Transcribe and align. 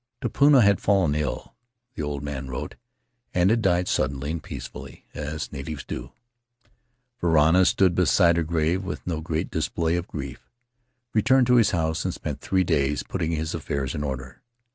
Tupuna 0.19 0.61
had 0.63 0.81
fallen 0.81 1.13
ill 1.13 1.53
(the 1.93 2.01
old 2.01 2.23
man 2.23 2.47
wrote) 2.49 2.73
and 3.35 3.51
had 3.51 3.61
died 3.61 3.87
suddenly 3.87 4.31
and 4.31 4.41
peacefully, 4.41 5.05
as 5.13 5.51
natives 5.51 5.83
do. 5.85 6.11
Varana 7.21 7.67
stood 7.67 7.93
beside 7.93 8.35
her 8.35 8.41
grave 8.43 8.83
with 8.83 9.05
no 9.05 9.21
great 9.21 9.51
display 9.51 9.93
o£ 10.01 10.07
grief, 10.07 10.49
returned 11.13 11.45
to 11.45 11.57
his 11.57 11.69
house 11.69 12.03
and 12.03 12.15
spent 12.15 12.41
three 12.41 12.63
days 12.63 13.03
putting 13.03 13.33
his 13.33 13.53
affairs 13.53 13.93
in 13.93 14.03
order. 14.03 14.41